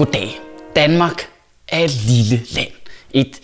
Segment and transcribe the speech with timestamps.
[0.00, 0.40] Goddag.
[0.76, 1.28] Danmark
[1.68, 2.68] er et lille land.
[3.10, 3.40] Et,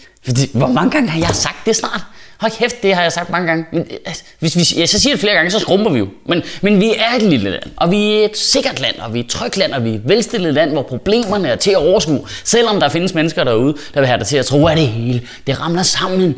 [0.53, 2.01] hvor mange gange har jeg sagt det snart?
[2.39, 3.67] Hold kæft, det har jeg sagt mange gange.
[3.72, 6.08] Men, altså, hvis vi, ja, så siger det flere gange, så skrumper vi jo.
[6.27, 9.21] Men, men vi er et lille land, og vi er et sikkert land, og vi
[9.21, 11.77] er et trygt land, og vi er et velstillet land, hvor problemerne er til at
[11.77, 12.21] overskue.
[12.45, 15.23] Selvom der findes mennesker derude, der vil have dig til at tro, at det hele
[15.47, 16.34] det ramler sammen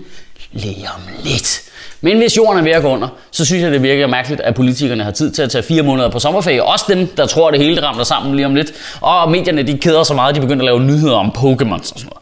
[0.52, 1.60] lige om lidt.
[2.00, 4.54] Men hvis jorden er ved at gå under, så synes jeg, det virker mærkeligt, at
[4.54, 6.64] politikerne har tid til at tage fire måneder på sommerferie.
[6.64, 8.72] Også dem, der tror, at det hele ramler sammen lige om lidt.
[9.00, 11.84] Og medierne, de keder så meget, at de begynder at lave nyheder om Pokémon og
[11.84, 12.18] sådan noget.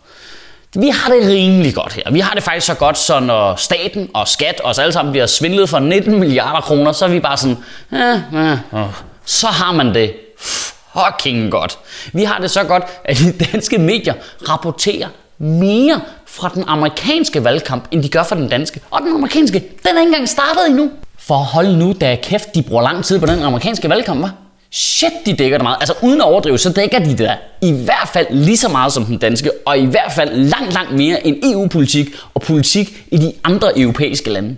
[0.79, 2.03] Vi har det rimelig godt her.
[2.13, 5.13] Vi har det faktisk så godt, så når staten og skat og os alle sammen
[5.13, 7.57] bliver svindlet for 19 milliarder kroner, så er vi bare sådan,
[7.93, 8.89] eh, eh, oh.
[9.25, 11.79] så har man det fucking godt.
[12.13, 14.15] Vi har det så godt, at de danske medier
[14.49, 15.09] rapporterer
[15.39, 18.81] mere fra den amerikanske valgkamp, end de gør fra den danske.
[18.91, 20.91] Og den amerikanske, den er ikke engang startet endnu.
[21.19, 24.29] For hold nu, da kæft, de bruger lang tid på den amerikanske valgkamp, hva'?
[24.71, 25.77] Shit, de dækker det meget.
[25.81, 27.31] Altså uden at overdrive, så dækker de det
[27.63, 30.93] i hvert fald lige så meget som den danske, og i hvert fald langt, langt
[30.93, 34.57] mere end EU-politik og politik i de andre europæiske lande.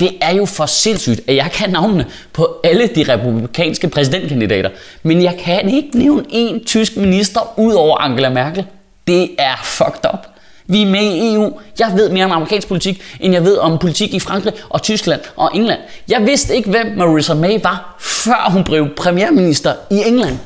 [0.00, 4.70] Det er jo for sindssygt, at jeg kan navnene på alle de republikanske præsidentkandidater,
[5.02, 8.64] men jeg kan ikke nævne en tysk minister ud over Angela Merkel.
[9.10, 10.26] Det er fucked up.
[10.66, 11.60] Vi er med i EU.
[11.78, 15.20] Jeg ved mere om amerikansk politik, end jeg ved om politik i Frankrig og Tyskland
[15.36, 15.80] og England.
[16.08, 20.38] Jeg vidste ikke, hvem Marissa May var, før hun blev premierminister i England.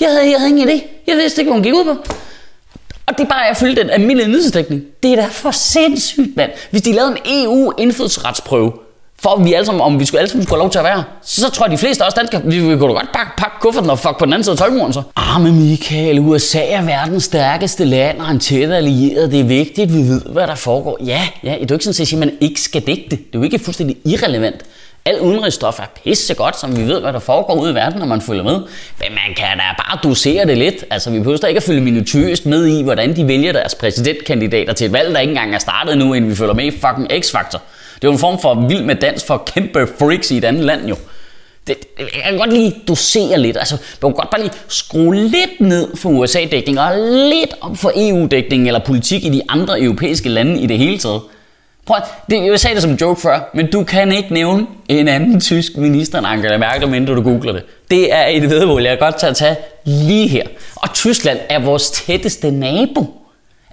[0.00, 0.82] Jeg havde, jeg havde ingen idé.
[1.06, 2.12] Jeg vidste ikke, hvad hun gik ud på.
[3.06, 4.82] Og det er bare, at jeg den almindelige nyhedsdækning.
[5.02, 6.50] Det er da for sindssygt, mand.
[6.70, 8.72] Hvis de lavede en EU-indfødsretsprøve,
[9.22, 11.04] for at vi alle sammen, om vi skulle alle sammen skulle lov til at være.
[11.22, 13.90] Så, så tror jeg, de fleste også danskere, vi, vi kunne godt pakke, pakke kufferten
[13.90, 15.02] og fuck på den anden side af tolvmuren så.
[15.16, 19.32] Arme Michael, USA er verdens stærkeste land og en tæt allieret.
[19.32, 20.98] Det er vigtigt, vi ved, hvad der foregår.
[21.06, 23.10] Ja, ja, det er jo ikke sådan, at sige, at man ikke skal digte.
[23.10, 23.18] det.
[23.18, 24.64] Det er jo ikke fuldstændig irrelevant.
[25.04, 28.06] Al udenrigsstof er pisse godt, som vi ved, hvad der foregår ude i verden, når
[28.06, 28.52] man følger med.
[28.52, 30.84] Men man kan da bare dosere det lidt.
[30.90, 34.84] Altså, vi behøver ikke at følge minutiøst med i, hvordan de vælger deres præsidentkandidater til
[34.84, 37.58] et valg, der ikke engang er startet nu, inden vi følger med i fucking X-Factor.
[38.02, 40.64] Det er jo en form for vild med dans for kæmpe freaks i et andet
[40.64, 40.96] land jo.
[41.66, 43.56] Det, jeg kan godt lige dosere lidt.
[43.56, 46.96] Altså, man kan godt bare lige skrue lidt ned for USA-dækning og
[47.28, 51.20] lidt op for EU-dækning eller politik i de andre europæiske lande i det hele taget.
[51.86, 51.96] Prøv,
[52.30, 55.40] det, jeg sagde det som en joke før, men du kan ikke nævne en anden
[55.40, 57.62] tysk minister end Angela Merkel, mindre du googler det.
[57.90, 60.42] Det er et vedmål, jeg godt til at tage lige her.
[60.76, 63.19] Og Tyskland er vores tætteste nabo.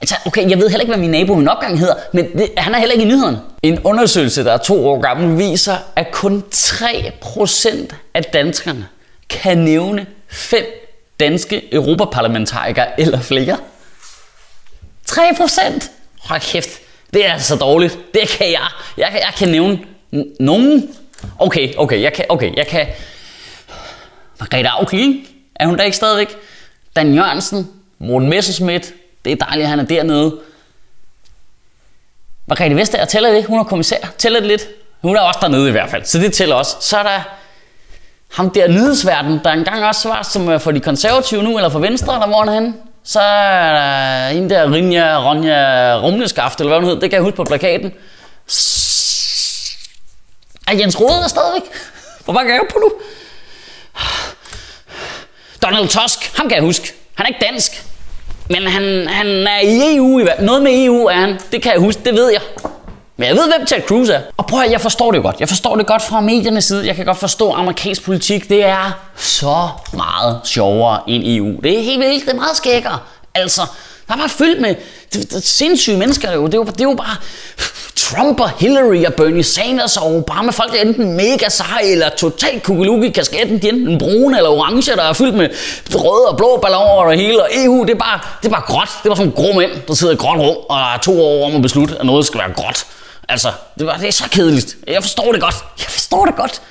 [0.02, 2.50] Altså, okay, jeg ved heller ikke, hvad min nabo i min opgang hedder, men det,
[2.58, 3.42] han er heller ikke i nyhederne.
[3.64, 8.88] En undersøgelse, der er to år gammel, viser, at kun 3% af danskerne
[9.30, 10.66] kan nævne fem
[11.20, 13.58] danske europaparlamentarikere eller flere.
[15.12, 15.90] 3%!
[16.20, 16.70] Hold kæft,
[17.14, 17.98] det er så dårligt.
[18.14, 18.68] Det kan jeg.
[18.98, 19.80] Jeg, jeg kan nævne
[20.40, 20.96] nogen.
[21.40, 22.88] Okay, okay, jeg kan, okay, jeg kan...
[24.40, 25.26] Margrethe Augen,
[25.56, 26.36] er hun der ikke stadigvæk?
[26.96, 28.94] Dan Jørgensen, Morten Messerschmidt,
[29.28, 30.40] det er dejligt, at han er dernede.
[32.48, 33.46] Margrethe Vestager tæller det.
[33.46, 33.98] Hun er kommissær.
[34.18, 34.62] Tæller det lidt.
[35.02, 36.76] Hun er også dernede i hvert fald, så det tæller også.
[36.82, 37.22] Så er der
[38.32, 41.80] ham der nyhedsverden, der engang også var som er for de konservative nu, eller for
[41.80, 46.78] Venstre, eller hvor er han Så er der en der Rinja, Ronja Rumleskaft, eller hvad
[46.78, 47.94] hun hedder, det kan jeg huske på plakaten.
[50.68, 51.62] Er Jens Rode der stadigvæk?
[52.26, 52.92] Hvor mange er jeg på nu?
[55.64, 56.94] Donald Tusk, ham kan jeg huske.
[57.16, 57.86] Han er ikke dansk.
[58.50, 61.40] Men han, han er i EU i hvert Noget med EU er han.
[61.52, 62.42] Det kan jeg huske, det ved jeg.
[63.18, 64.20] Men jeg ved, hvem Ted Cruz er.
[64.38, 65.40] Og prøv at jeg forstår det godt.
[65.40, 66.88] Jeg forstår det godt fra mediernes side.
[66.88, 71.60] Jeg kan godt forstå, at amerikansk politik, det er så meget sjovere end EU.
[71.64, 72.26] Det er helt vildt.
[72.26, 73.00] Det er meget skækkere.
[73.36, 73.62] Altså,
[74.08, 74.76] der er bare fyldt med
[75.14, 76.28] det, det, sindssyge mennesker.
[76.28, 77.16] Det er, jo, det er jo bare
[77.96, 80.52] Trump og Hillary og Bernie Sanders og Obama.
[80.52, 83.62] Folk er enten mega seje eller totalt kugelugi kasketten.
[83.62, 85.50] De er enten brune eller orange, der er fyldt med
[85.96, 87.44] røde og blå balloner og det hele.
[87.44, 88.90] Og EU, det er bare, det er bare gråt.
[89.04, 90.98] Det er bare sådan nogle grå mænd, der sidder i et gråt rum og er
[91.04, 92.86] to år om at beslutte, at noget skal være gråt.
[93.30, 94.78] Altså, det, var, det er så kedeligt.
[94.88, 95.56] Jeg forstår det godt.
[95.80, 96.62] Jeg forstår det godt.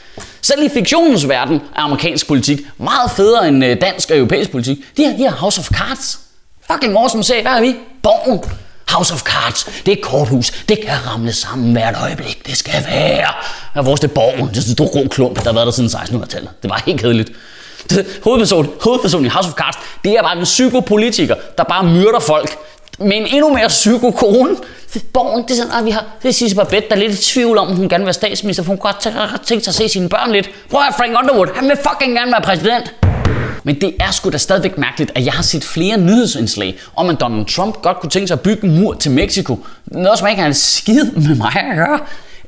[0.43, 4.78] Selv i fiktionens verden er amerikansk politik meget federe end øh, dansk og europæisk politik.
[4.96, 6.25] De her, de her House of Cards.
[6.70, 7.42] Fucking awesome serie.
[7.42, 7.76] Hvad er vi?
[8.02, 8.40] Borgen.
[8.88, 9.64] House of Cards.
[9.64, 10.50] Det er et korthus.
[10.50, 12.46] Det kan ramle sammen hvert øjeblik.
[12.46, 13.28] Det skal være.
[13.74, 14.48] Og vores det er borgen.
[14.48, 16.50] Det er en stor klump, der har været der siden 1600-tallet.
[16.62, 17.30] Det var helt kedeligt.
[18.24, 22.58] Hovedpersonen, hovedpersonen i House of Cards, det er bare en psykopolitiker, der bare myrder folk
[22.98, 24.56] Men endnu mere psykokone.
[25.12, 27.32] Borgen, det er sådan, at vi har, det er Sisse Babette, der er lidt i
[27.32, 29.88] tvivl om, hun gerne vil være statsminister, for hun kunne godt tænke sig at se
[29.88, 30.50] sine børn lidt.
[30.70, 32.94] Prøv at Frank Underwood, han vil fucking gerne være præsident.
[33.66, 37.20] Men det er sgu da stadigvæk mærkeligt, at jeg har set flere nyhedsindslag om, at
[37.20, 39.58] Donald Trump godt kunne tænke sig at bygge en mur til Mexico.
[39.86, 42.00] Noget, som ikke har en skid med mig at gøre.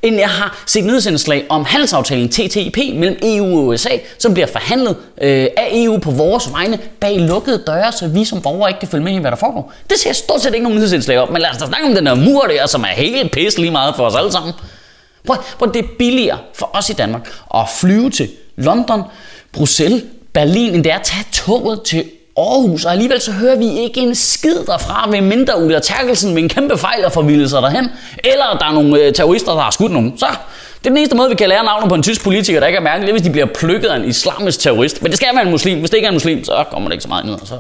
[0.03, 3.89] end jeg har set nyhedsindslag om handelsaftalen TTIP mellem EU og USA,
[4.19, 8.43] som bliver forhandlet øh, af EU på vores vegne bag lukkede døre, så vi som
[8.43, 9.73] borgere ikke kan følge med i, hvad der foregår.
[9.91, 12.07] Det ser stort set ikke nogen nyhedsindslag om, men lad os da snakke om den
[12.07, 14.53] der mur der, som er helt pis lige meget for os alle sammen.
[15.27, 19.03] Prøv, prøv, det er billigere for os i Danmark at flyve til London,
[19.53, 20.03] Bruxelles,
[20.33, 22.05] Berlin, end det er at tage toget til
[22.37, 26.43] Aarhus, og alligevel så hører vi ikke en skid derfra, ved mindre Ulla Terkelsen med
[26.43, 27.89] en kæmpe fejl og forvilde sig derhen,
[28.25, 30.19] eller der er nogle øh, terrorister, der har skudt nogen.
[30.19, 30.27] Så
[30.79, 32.77] det er den eneste måde, vi kan lære navnet på en tysk politiker, der ikke
[32.77, 35.03] er mærkeligt, det er, hvis de bliver plukket af en islamisk terrorist.
[35.03, 35.79] Men det skal være en muslim.
[35.79, 37.39] Hvis det ikke er en muslim, så kommer det ikke så meget ned.
[37.45, 37.55] Så...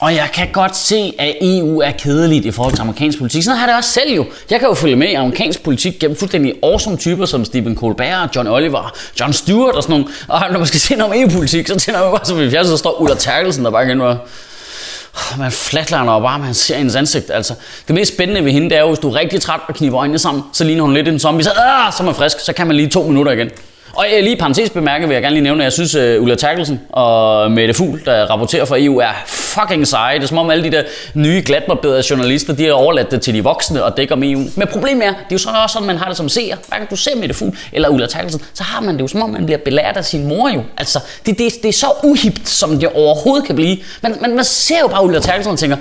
[0.00, 3.42] Og jeg kan godt se, at EU er kedeligt i forhold til amerikansk politik.
[3.42, 4.26] Sådan har det også selv jo.
[4.50, 8.36] Jeg kan jo følge med i amerikansk politik gennem fuldstændig awesome typer som Stephen Colbert,
[8.36, 10.06] John Oliver, John Stewart og sådan nogle.
[10.28, 12.66] Og når man skal se noget om EU-politik, så tænder man bare som i fjernsynet,
[12.70, 14.18] så står Ulla Terkelsen der bare igen var
[15.38, 17.30] man flatliner bare, man ser hendes ansigt.
[17.30, 17.54] Altså,
[17.86, 19.98] det mest spændende ved hende, det er jo, hvis du er rigtig træt og kniber
[19.98, 22.52] øjnene sammen, så ligner hun lidt en zombie, så, ah, så er man frisk, så
[22.52, 23.50] kan man lige to minutter igen.
[23.94, 26.34] Og jeg lige parentes bemærket vil jeg gerne lige nævne, at jeg synes, at Ulla
[26.34, 30.16] Terkelsen og Mette Fugl, der rapporterer for EU, er fucking seje.
[30.16, 30.82] Det er som om alle de der
[31.14, 34.40] nye glatbarberede journalister, de har overladt det til de voksne og dækker om EU.
[34.56, 36.56] Men problemet er, det er jo så også sådan, man har det som seer.
[36.68, 39.22] Hver gang du ser Mette Fugl eller Ulla Terkelsen, så har man det jo som
[39.22, 40.62] om, man bliver belært af sin mor jo.
[40.78, 43.76] Altså, det, det, det er så uhipt, som det overhovedet kan blive.
[44.02, 45.76] Men, men man ser jo bare Ulla Terkelsen og tænker,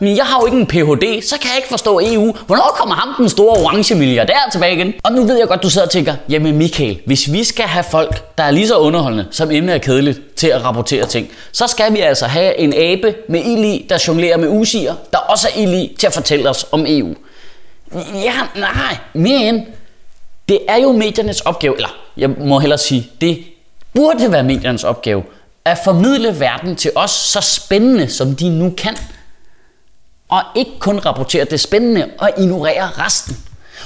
[0.00, 2.36] men jeg har jo ikke en Ph.D., så kan jeg ikke forstå EU.
[2.46, 4.94] Hvornår kommer ham den store orange milliardær tilbage igen?
[5.02, 7.68] Og nu ved jeg godt, du sidder og tænker, jamen Michael, hvis vi skal skal
[7.68, 11.28] have folk, der er lige så underholdende, som emnet er kedeligt, til at rapportere ting,
[11.52, 15.18] så skal vi altså have en abe med ild i, der jonglerer med usiger, der
[15.18, 17.14] også er ild i til at fortælle os om EU.
[18.14, 19.66] Ja, nej, men
[20.48, 23.44] det er jo mediernes opgave, eller jeg må hellere sige, det
[23.94, 25.22] burde være mediernes opgave,
[25.64, 28.96] at formidle verden til os så spændende, som de nu kan.
[30.28, 33.36] Og ikke kun rapportere det spændende og ignorere resten.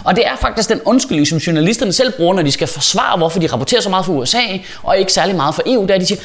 [0.04, 3.40] Og det er faktisk den undskyldning, som journalisterne selv bruger, når de skal forsvare, hvorfor
[3.40, 4.38] de rapporterer så meget for USA,
[4.82, 6.20] og ikke særlig meget for EU, der de siger,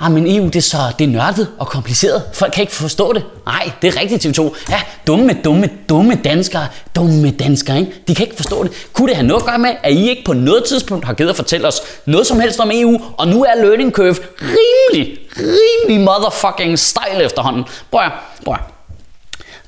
[0.00, 2.22] nej, men EU det er så det er nørdet og kompliceret.
[2.32, 3.24] Folk kan ikke forstå det.
[3.46, 4.56] Nej, det er rigtigt TV2.
[4.70, 6.66] Ja, dumme, dumme, dumme danskere.
[6.96, 7.92] Dumme danskere, ikke?
[8.08, 8.72] De kan ikke forstå det.
[8.92, 11.30] Kunne det have noget at gøre med, at I ikke på noget tidspunkt har givet
[11.30, 16.04] at fortælle os noget som helst om EU, og nu er learning curve rimelig, rimelig
[16.04, 17.64] motherfucking stejl efterhånden.
[17.90, 18.12] Prøv at,
[18.44, 18.73] prøv at.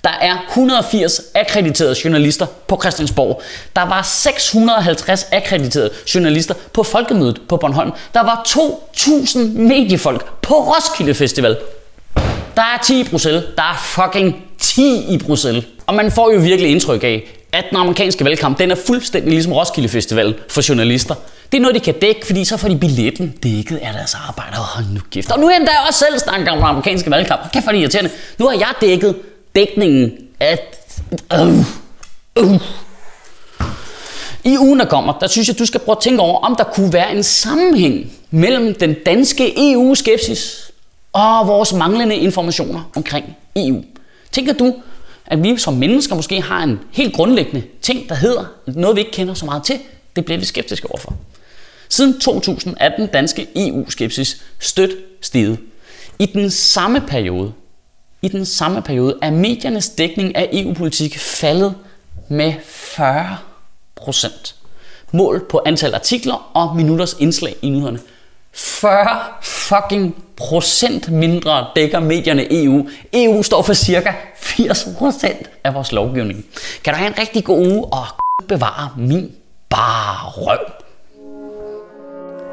[0.07, 3.43] Der er 180 akkrediterede journalister på Christiansborg.
[3.77, 7.93] Der var 650 akkrediterede journalister på Folkemødet på Bornholm.
[8.15, 11.57] Der var 2.000 mediefolk på Roskilde Festival.
[12.57, 13.45] Der er 10 i Bruxelles.
[13.57, 15.65] Der er fucking 10 i Bruxelles.
[15.87, 19.53] Og man får jo virkelig indtryk af, at den amerikanske valgkamp, den er fuldstændig ligesom
[19.53, 21.15] Roskilde Festival for journalister.
[21.53, 24.57] Det er noget, de kan dække, fordi så får de billetten dækket af deres arbejde.
[24.59, 25.31] Åh, nu gift.
[25.31, 27.53] Og nu er jeg også selv snakket om den amerikanske valgkamp.
[27.53, 28.11] Kæft, for det irriterende.
[28.39, 29.15] Nu har jeg dækket
[29.57, 30.59] dækningen af...
[31.33, 31.59] Øh,
[32.39, 32.61] øh.
[34.45, 36.65] I ugen, der kommer, der synes jeg, du skal prøve at tænke over, om der
[36.65, 40.73] kunne være en sammenhæng mellem den danske EU-skepsis
[41.13, 43.83] og vores manglende informationer omkring EU.
[44.33, 44.75] Tænker du,
[45.27, 49.13] at vi som mennesker måske har en helt grundlæggende ting, der hedder noget, vi ikke
[49.13, 49.79] kender så meget til?
[50.17, 51.15] Det bliver vi skeptiske overfor.
[51.89, 55.59] Siden 2018 danske EU-skepsis stødt steget.
[56.19, 57.53] I den samme periode
[58.23, 61.75] i den samme periode er mediernes dækning af EU-politik faldet
[62.29, 63.37] med 40
[63.97, 64.55] procent.
[65.13, 68.01] Mål på antal artikler og minutters indslag i nyhederne.
[68.53, 72.89] 40 fucking procent mindre dækker medierne EU.
[73.13, 76.47] EU står for cirka 80 procent af vores lovgivning.
[76.85, 78.07] Kan du have en rigtig god uge og
[78.49, 79.33] bevare min
[79.71, 80.59] bare røv.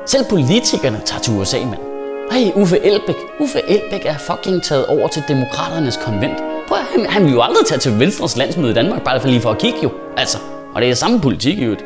[0.06, 1.93] Selv politikerne tager til USA, mand.
[2.32, 3.16] Hey, Uffe Elbæk.
[3.40, 6.38] Uffe Elbæk er fucking taget over til demokraternes konvent.
[6.68, 9.28] Prøv at, han, han vil jo aldrig tage til Venstres landsmøde i Danmark, bare for
[9.28, 9.92] lige for at kigge jo.
[10.18, 10.38] Altså,
[10.76, 11.86] og det er samme politik i øvrigt.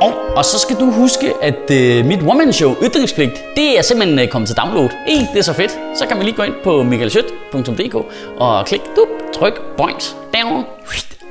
[0.00, 4.28] Og, og så skal du huske, at øh, mit woman-show, Ytringspligt, det er simpelthen øh,
[4.28, 4.88] kommet til download.
[5.06, 5.78] Ej, det er så fedt.
[5.96, 7.94] Så kan man lige gå ind på michaelschødt.dk
[8.36, 10.64] og klik, dup, tryk, boings, down,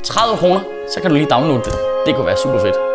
[0.04, 0.60] 30 kroner.
[0.94, 1.74] Så kan du lige downloade det.
[2.06, 2.93] Det kunne være super fedt.